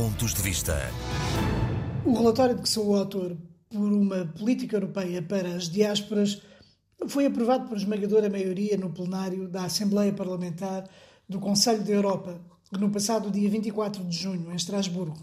[0.00, 0.76] Pontos de Vista.
[2.06, 3.36] O relatório de que sou o autor
[3.68, 6.40] por uma política europeia para as diásporas
[7.08, 10.88] foi aprovado por esmagadora maioria no plenário da Assembleia Parlamentar
[11.28, 12.40] do Conselho da Europa,
[12.70, 15.18] no passado dia 24 de junho, em Estrasburgo.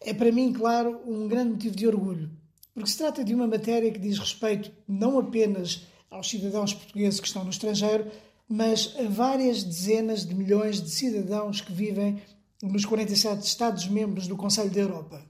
[0.00, 2.30] É para mim, claro, um grande motivo de orgulho,
[2.72, 7.26] porque se trata de uma matéria que diz respeito não apenas aos cidadãos portugueses que
[7.26, 8.10] estão no estrangeiro,
[8.48, 12.18] mas a várias dezenas de milhões de cidadãos que vivem
[12.62, 15.24] nos 47 Estados-membros do Conselho da Europa.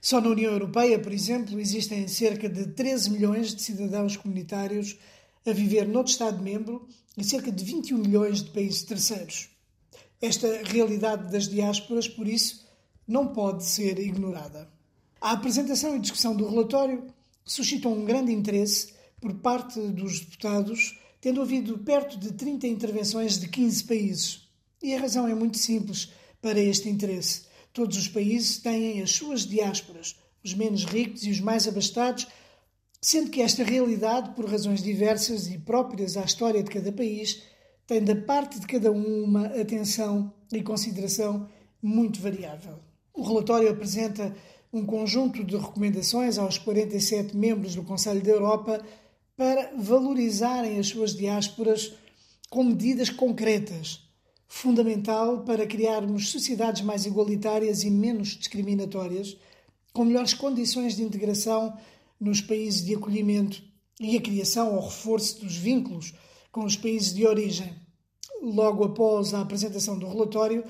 [0.00, 4.96] Só na União Europeia, por exemplo, existem cerca de 13 milhões de cidadãos comunitários
[5.46, 9.48] a viver noutro Estado-membro e cerca de 21 milhões de países terceiros.
[10.20, 12.66] Esta realidade das diásporas, por isso,
[13.06, 14.68] não pode ser ignorada.
[15.20, 17.04] A apresentação e discussão do relatório
[17.44, 23.48] suscitam um grande interesse por parte dos deputados, tendo havido perto de 30 intervenções de
[23.48, 24.43] 15 países.
[24.84, 27.44] E a razão é muito simples para este interesse.
[27.72, 32.26] Todos os países têm as suas diásporas, os menos ricos e os mais abastados,
[33.00, 37.42] sendo que esta realidade, por razões diversas e próprias à história de cada país,
[37.86, 41.48] tem da parte de cada um uma atenção e consideração
[41.82, 42.78] muito variável.
[43.14, 44.36] O relatório apresenta
[44.70, 48.84] um conjunto de recomendações aos 47 membros do Conselho da Europa
[49.34, 51.94] para valorizarem as suas diásporas
[52.50, 54.04] com medidas concretas
[54.48, 59.36] fundamental para criarmos sociedades mais igualitárias e menos discriminatórias,
[59.92, 61.76] com melhores condições de integração
[62.20, 63.62] nos países de acolhimento
[64.00, 66.14] e a criação ou reforço dos vínculos
[66.50, 67.74] com os países de origem.
[68.42, 70.64] Logo após a apresentação do relatório,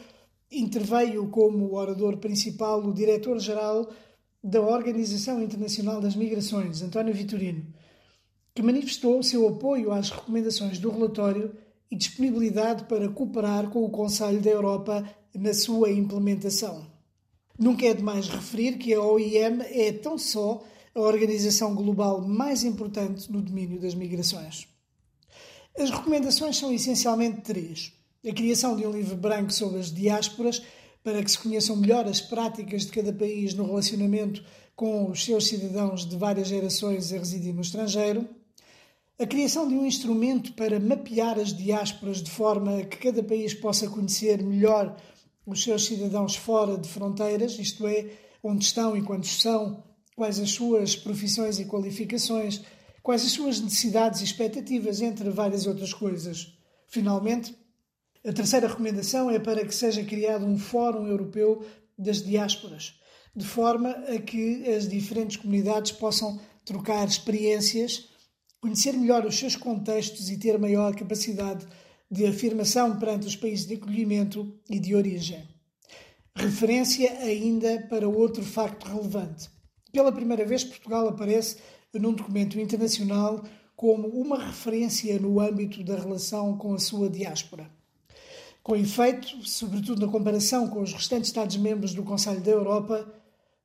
[0.51, 3.91] interveio como orador principal o diretor-geral
[4.43, 7.67] da Organização Internacional das Migrações, António Vitorino,
[8.55, 11.57] que manifestou o seu apoio às recomendações do relatório
[11.91, 16.87] e disponibilidade para cooperar com o Conselho da Europa na sua implementação.
[17.59, 20.63] Nunca é demais referir que a OIM é tão só
[20.95, 24.69] a organização global mais importante no domínio das migrações.
[25.79, 27.93] As recomendações são essencialmente três:
[28.27, 30.63] a criação de um livro branco sobre as diásporas,
[31.03, 34.45] para que se conheçam melhor as práticas de cada país no relacionamento
[34.75, 38.29] com os seus cidadãos de várias gerações a residir no estrangeiro
[39.19, 43.89] a criação de um instrumento para mapear as diásporas de forma que cada país possa
[43.89, 44.97] conhecer melhor
[45.47, 48.11] os seus cidadãos fora de fronteiras, isto é,
[48.43, 49.85] onde estão e quantos são,
[50.17, 52.63] quais as suas profissões e qualificações,
[53.03, 56.53] quais as suas necessidades e expectativas, entre várias outras coisas.
[56.89, 57.55] Finalmente,
[58.27, 61.65] a terceira recomendação é para que seja criado um Fórum Europeu
[61.97, 62.99] das Diásporas,
[63.37, 68.09] de forma a que as diferentes comunidades possam trocar experiências
[68.65, 71.67] conhecer melhor os seus contextos e ter maior capacidade
[72.11, 75.47] de afirmação perante os países de acolhimento e de origem.
[76.35, 79.51] Referência ainda para outro facto relevante.
[79.93, 81.59] Pela primeira vez, Portugal aparece
[81.93, 83.45] num documento internacional
[83.77, 87.71] como uma referência no âmbito da relação com a sua diáspora.
[88.63, 93.13] Com efeito, sobretudo na comparação com os restantes Estados-membros do Conselho da Europa,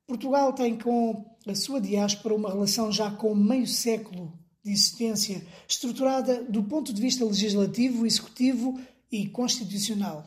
[0.06, 6.42] Portugal tem com a sua diáspora uma relação já com meio século de existência, estruturada
[6.44, 10.24] do ponto de vista legislativo, executivo e constitucional.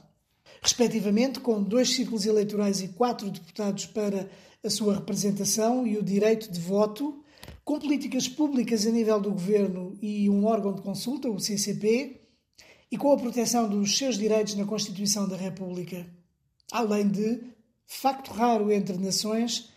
[0.62, 4.30] Respectivamente, com dois círculos eleitorais e quatro deputados para
[4.64, 7.24] a sua representação e o direito de voto,
[7.64, 12.22] com políticas públicas a nível do governo e um órgão de consulta, o CCP,
[12.92, 16.06] e com a proteção dos seus direitos na Constituição da República.
[16.72, 17.42] Além de,
[17.86, 19.70] facto raro entre nações,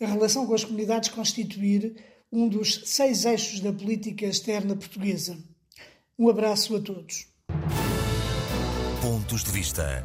[0.00, 1.96] a relação com as comunidades constituir
[2.34, 5.38] um dos seis eixos da política externa portuguesa.
[6.18, 7.28] Um abraço a todos.
[9.00, 10.04] Pontos de Vista.